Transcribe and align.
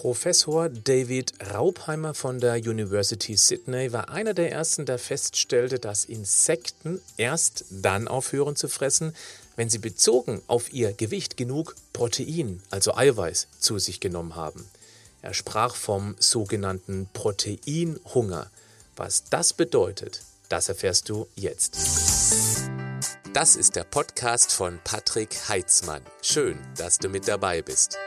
Professor 0.00 0.70
David 0.70 1.34
Raupheimer 1.52 2.14
von 2.14 2.40
der 2.40 2.54
University 2.54 3.36
Sydney 3.36 3.92
war 3.92 4.08
einer 4.08 4.32
der 4.32 4.50
ersten, 4.50 4.86
der 4.86 4.98
feststellte, 4.98 5.78
dass 5.78 6.06
Insekten 6.06 7.02
erst 7.18 7.66
dann 7.68 8.08
aufhören 8.08 8.56
zu 8.56 8.70
fressen, 8.70 9.14
wenn 9.56 9.68
sie 9.68 9.76
bezogen 9.76 10.40
auf 10.46 10.72
ihr 10.72 10.94
Gewicht 10.94 11.36
genug 11.36 11.76
Protein, 11.92 12.62
also 12.70 12.94
Eiweiß, 12.94 13.48
zu 13.58 13.78
sich 13.78 14.00
genommen 14.00 14.36
haben. 14.36 14.64
Er 15.20 15.34
sprach 15.34 15.74
vom 15.74 16.16
sogenannten 16.18 17.06
Proteinhunger. 17.12 18.50
Was 18.96 19.24
das 19.24 19.52
bedeutet, 19.52 20.22
das 20.48 20.70
erfährst 20.70 21.10
du 21.10 21.26
jetzt. 21.36 21.76
Das 23.34 23.54
ist 23.54 23.76
der 23.76 23.84
Podcast 23.84 24.50
von 24.50 24.80
Patrick 24.82 25.50
Heitzmann. 25.50 26.00
Schön, 26.22 26.58
dass 26.78 26.96
du 26.96 27.10
mit 27.10 27.28
dabei 27.28 27.60
bist. 27.60 27.98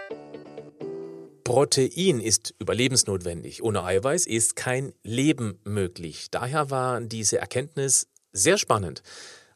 Protein 1.43 2.19
ist 2.19 2.53
überlebensnotwendig. 2.59 3.63
Ohne 3.63 3.83
Eiweiß 3.83 4.25
ist 4.25 4.55
kein 4.55 4.93
Leben 5.03 5.59
möglich. 5.63 6.29
Daher 6.31 6.69
war 6.69 7.01
diese 7.01 7.37
Erkenntnis 7.37 8.07
sehr 8.31 8.57
spannend. 8.57 9.03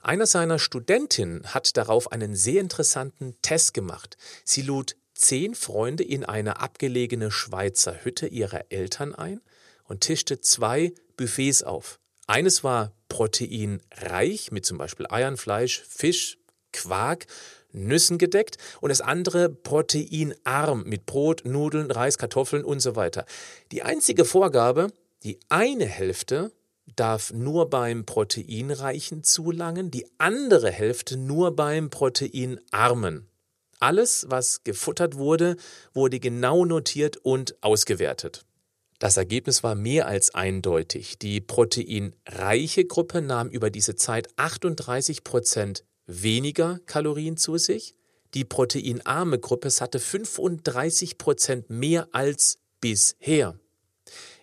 Einer 0.02 0.26
seiner 0.26 0.60
Studentinnen 0.60 1.54
hat 1.54 1.76
darauf 1.78 2.12
einen 2.12 2.36
sehr 2.36 2.62
interessanten 2.62 3.36
Test 3.42 3.74
gemacht. 3.74 4.18
Sie 4.44 4.62
lud 4.62 4.96
zehn 5.14 5.56
Freunde 5.56 6.04
in 6.04 6.24
eine 6.24 6.60
abgelegene 6.60 7.32
Schweizer 7.32 8.04
Hütte 8.04 8.28
ihrer 8.28 8.72
Eltern 8.72 9.16
ein 9.16 9.42
und 9.84 10.02
tischte 10.02 10.40
zwei 10.40 10.94
Buffets 11.16 11.64
auf. 11.64 12.00
Eines 12.28 12.64
war 12.64 12.92
proteinreich 13.10 14.52
mit 14.52 14.66
zum 14.66 14.78
Beispiel 14.78 15.08
Eiern, 15.10 15.38
Fleisch, 15.38 15.84
Fisch, 15.88 16.38
Quark 16.74 17.26
Nüssen 17.78 18.18
gedeckt 18.18 18.58
und 18.82 18.90
das 18.90 19.02
andere 19.02 19.50
proteinarm 19.50 20.84
mit 20.84 21.06
Brot, 21.06 21.44
Nudeln, 21.46 21.92
Reis, 21.92 22.18
Kartoffeln 22.18 22.64
und 22.64 22.80
so 22.80 22.96
weiter. 22.96 23.26
Die 23.72 23.84
einzige 23.84 24.26
Vorgabe, 24.26 24.88
die 25.24 25.40
eine 25.50 25.86
Hälfte 25.86 26.52
darf 26.96 27.34
nur 27.34 27.70
beim 27.70 28.06
Proteinreichen 28.06 29.24
zulangen, 29.24 29.92
die 29.92 30.06
andere 30.18 30.72
Hälfte 30.72 31.18
nur 31.18 31.56
beim 31.56 31.90
Proteinarmen. 31.90 33.28
Alles, 33.80 34.26
was 34.30 34.64
gefuttert 34.64 35.18
wurde, 35.18 35.56
wurde 35.94 36.20
genau 36.20 36.66
notiert 36.66 37.18
und 37.18 37.56
ausgewertet. 37.62 38.44
Das 39.00 39.18
Ergebnis 39.18 39.62
war 39.62 39.76
mehr 39.76 40.08
als 40.08 40.34
eindeutig. 40.34 41.20
Die 41.20 41.40
proteinreiche 41.40 42.86
Gruppe 42.86 43.22
nahm 43.22 43.50
über 43.50 43.70
diese 43.70 43.96
Zeit 43.96 44.30
38 44.38 45.24
Prozent 45.24 45.84
weniger 46.08 46.80
Kalorien 46.86 47.38
zu 47.38 47.58
sich. 47.58 47.94
Die 48.34 48.46
proteinarme 48.46 49.40
Gruppe 49.40 49.70
hatte 49.80 50.00
35 50.00 51.18
Prozent 51.18 51.70
mehr 51.70 52.08
als 52.12 52.60
bisher. 52.82 53.60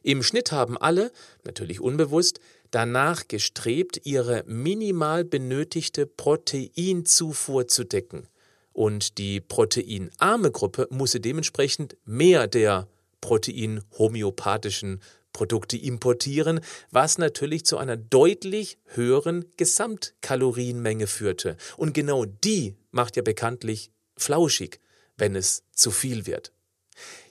Im 0.03 0.23
Schnitt 0.23 0.53
haben 0.53 0.77
alle, 0.77 1.11
natürlich 1.45 1.81
unbewusst, 1.81 2.41
danach 2.71 3.29
gestrebt, 3.29 4.01
ihre 4.05 4.45
minimal 4.47 5.25
benötigte 5.25 6.07
Proteinzufuhr 6.07 7.69
zu 7.69 7.85
decken. 7.85 8.29
Und 8.73 9.19
die 9.19 9.41
proteinarme 9.41 10.51
Gruppe 10.51 10.89
musste 10.91 11.21
dementsprechend 11.21 11.97
mehr 12.05 12.47
der 12.47 12.89
proteinhomöopathischen 13.21 15.01
Produkte 15.35 15.77
importieren, 15.77 16.61
was 16.91 17.19
natürlich 17.19 17.67
zu 17.67 17.77
einer 17.77 17.99
deutlich 17.99 18.79
höheren 18.87 19.45
Gesamtkalorienmenge 19.59 21.07
führte. 21.07 21.59
Und 21.77 21.93
genau 21.93 22.25
die 22.25 22.75
macht 22.91 23.17
ja 23.17 23.23
bekanntlich 23.23 23.91
flauschig, 24.17 24.81
wenn 25.19 25.37
es 25.37 25.65
zu 25.73 25.91
viel 25.91 26.25
wird. 26.25 26.53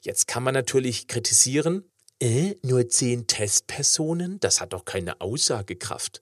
Jetzt 0.02 0.28
kann 0.28 0.44
man 0.44 0.54
natürlich 0.54 1.08
kritisieren, 1.08 1.86
äh, 2.20 2.56
nur 2.62 2.88
zehn 2.90 3.26
Testpersonen, 3.26 4.40
das 4.40 4.62
hat 4.62 4.74
doch 4.74 4.86
keine 4.86 5.20
Aussagekraft. 5.22 6.22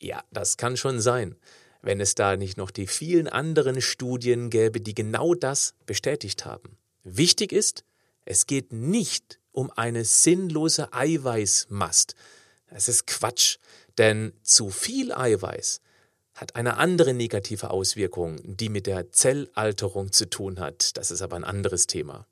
Ja, 0.00 0.22
das 0.30 0.56
kann 0.56 0.76
schon 0.76 1.00
sein, 1.00 1.36
wenn 1.82 2.00
es 2.00 2.16
da 2.16 2.36
nicht 2.36 2.56
noch 2.56 2.70
die 2.70 2.86
vielen 2.86 3.28
anderen 3.28 3.80
Studien 3.80 4.50
gäbe, 4.50 4.80
die 4.80 4.94
genau 4.94 5.34
das 5.34 5.74
bestätigt 5.86 6.44
haben. 6.44 6.76
Wichtig 7.04 7.52
ist, 7.52 7.84
es 8.24 8.48
geht 8.48 8.72
nicht 8.72 9.38
um 9.56 9.70
eine 9.70 10.04
sinnlose 10.04 10.92
Eiweißmast. 10.92 12.14
Das 12.68 12.88
ist 12.88 13.06
Quatsch, 13.06 13.56
denn 13.96 14.32
zu 14.42 14.70
viel 14.70 15.12
Eiweiß 15.12 15.80
hat 16.34 16.54
eine 16.56 16.76
andere 16.76 17.14
negative 17.14 17.70
Auswirkung, 17.70 18.38
die 18.44 18.68
mit 18.68 18.86
der 18.86 19.10
Zellalterung 19.10 20.12
zu 20.12 20.28
tun 20.28 20.60
hat. 20.60 20.98
Das 20.98 21.10
ist 21.10 21.22
aber 21.22 21.36
ein 21.36 21.44
anderes 21.44 21.86
Thema. 21.86 22.26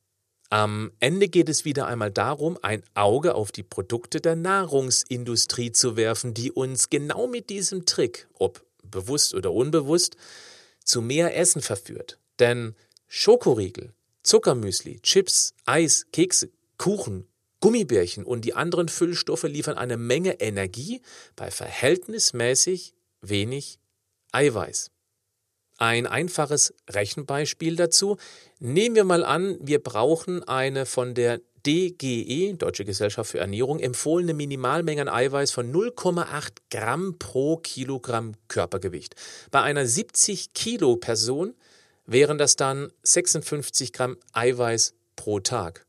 Am 0.51 0.93
Ende 1.01 1.29
geht 1.29 1.49
es 1.49 1.65
wieder 1.65 1.87
einmal 1.87 2.11
darum, 2.11 2.59
ein 2.61 2.83
Auge 2.93 3.35
auf 3.35 3.51
die 3.51 3.63
Produkte 3.63 4.21
der 4.21 4.37
Nahrungsindustrie 4.37 5.73
zu 5.73 5.97
werfen, 5.97 6.35
die 6.35 6.53
uns 6.53 6.91
genau 6.91 7.27
mit 7.27 7.49
diesem 7.49 7.87
Trick, 7.87 8.29
ob 8.35 8.63
bewusst 8.83 9.33
oder 9.33 9.51
unbewusst, 9.51 10.17
zu 10.85 11.01
mehr 11.01 11.35
Essen 11.35 11.63
verführt. 11.63 12.19
Denn 12.39 12.77
Schokoriegel, 13.09 13.95
Zuckermüsli, 14.23 15.01
Chips, 15.01 15.55
Eis, 15.65 16.07
Kekse, 16.13 16.51
Kuchen, 16.79 17.29
Gummibärchen 17.61 18.25
und 18.25 18.45
die 18.45 18.55
anderen 18.55 18.89
Füllstoffe 18.89 19.45
liefern 19.45 19.79
eine 19.79 19.97
Menge 19.97 20.41
Energie 20.41 21.01
bei 21.37 21.51
verhältnismäßig 21.51 22.95
wenig 23.23 23.79
Eiweiß. 24.33 24.91
Ein 25.79 26.07
einfaches 26.07 26.75
Rechenbeispiel 26.89 27.77
dazu. 27.77 28.17
Nehmen 28.61 28.95
wir 28.95 29.05
mal 29.05 29.25
an, 29.25 29.57
wir 29.61 29.83
brauchen 29.83 30.47
eine 30.47 30.87
von 30.87 31.15
der 31.15 31.41
DGE, 31.67 32.55
Deutsche 32.55 32.85
Gesellschaft 32.85 33.31
für 33.31 33.39
Ernährung, 33.39 33.81
empfohlene 33.81 34.35
Minimalmenge 34.35 35.03
an 35.03 35.09
Eiweiß 35.09 35.51
von 35.51 35.73
0,8 35.73 36.51
Gramm 36.71 37.19
pro 37.19 37.57
Kilogramm 37.57 38.35
Körpergewicht. 38.49 39.15
Bei 39.51 39.63
einer 39.63 39.87
70 39.87 40.53
Kilo 40.53 40.97
Person 40.97 41.55
wären 42.07 42.37
das 42.37 42.57
dann 42.57 42.93
56 43.03 43.93
Gramm 43.93 44.19
Eiweiß 44.33 44.95
pro 45.17 45.41
Tag. 45.41 45.84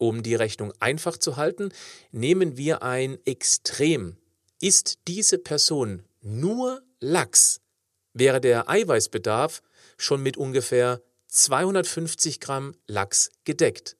Um 0.00 0.22
die 0.22 0.34
Rechnung 0.34 0.72
einfach 0.80 1.18
zu 1.18 1.36
halten, 1.36 1.72
nehmen 2.10 2.56
wir 2.56 2.82
ein 2.82 3.18
Extrem. 3.26 4.16
Ist 4.58 5.00
diese 5.06 5.36
Person 5.36 6.04
nur 6.22 6.80
Lachs, 7.00 7.60
wäre 8.14 8.40
der 8.40 8.70
Eiweißbedarf 8.70 9.62
schon 9.98 10.22
mit 10.22 10.38
ungefähr 10.38 11.02
250 11.28 12.40
Gramm 12.40 12.74
Lachs 12.86 13.30
gedeckt. 13.44 13.98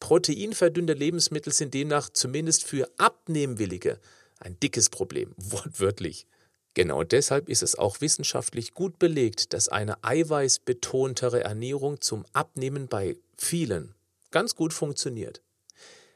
Proteinverdünnte 0.00 0.92
Lebensmittel 0.92 1.52
sind 1.52 1.74
demnach 1.74 2.10
zumindest 2.10 2.64
für 2.64 2.90
Abnehmwillige 2.98 3.98
ein 4.38 4.58
dickes 4.60 4.90
Problem, 4.90 5.32
wortwörtlich. 5.36 6.26
Genau 6.74 7.04
deshalb 7.04 7.48
ist 7.48 7.62
es 7.62 7.76
auch 7.76 8.00
wissenschaftlich 8.00 8.74
gut 8.74 8.98
belegt, 8.98 9.52
dass 9.52 9.68
eine 9.68 10.02
eiweißbetontere 10.02 11.44
Ernährung 11.44 12.00
zum 12.00 12.24
Abnehmen 12.32 12.88
bei 12.88 13.16
vielen 13.36 13.94
ganz 14.30 14.56
gut 14.56 14.72
funktioniert. 14.72 15.42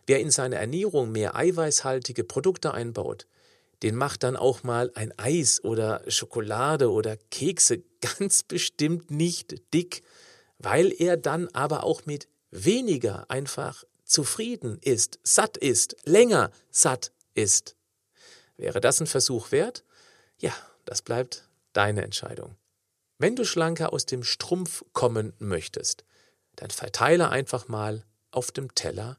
Wer 0.06 0.20
in 0.20 0.30
seine 0.30 0.56
Ernährung 0.56 1.10
mehr 1.12 1.34
eiweißhaltige 1.34 2.24
Produkte 2.24 2.72
einbaut, 2.72 3.26
den 3.82 3.94
macht 3.94 4.22
dann 4.22 4.36
auch 4.36 4.62
mal 4.62 4.90
ein 4.94 5.12
Eis 5.18 5.62
oder 5.62 6.02
Schokolade 6.08 6.90
oder 6.90 7.16
Kekse 7.16 7.82
ganz 8.18 8.42
bestimmt 8.42 9.10
nicht 9.10 9.74
dick, 9.74 10.02
weil 10.58 10.92
er 10.96 11.16
dann 11.16 11.48
aber 11.48 11.84
auch 11.84 12.06
mit 12.06 12.28
weniger 12.50 13.30
einfach 13.30 13.84
zufrieden 14.04 14.78
ist, 14.80 15.18
satt 15.24 15.56
ist, 15.56 15.96
länger 16.04 16.50
satt 16.70 17.12
ist. 17.34 17.76
Wäre 18.56 18.80
das 18.80 19.00
ein 19.00 19.06
Versuch 19.06 19.50
wert? 19.52 19.84
Ja, 20.38 20.54
das 20.84 21.02
bleibt 21.02 21.48
deine 21.72 22.02
Entscheidung. 22.02 22.56
Wenn 23.18 23.36
du 23.36 23.44
schlanker 23.44 23.92
aus 23.92 24.06
dem 24.06 24.22
Strumpf 24.22 24.84
kommen 24.92 25.34
möchtest, 25.38 26.04
dann 26.54 26.70
verteile 26.70 27.28
einfach 27.28 27.68
mal 27.68 28.04
auf 28.30 28.52
dem 28.52 28.74
Teller 28.74 29.18